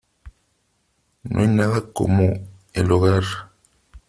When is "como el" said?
1.93-2.91